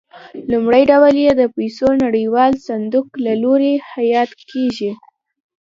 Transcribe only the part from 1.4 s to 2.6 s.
پیسو نړیوال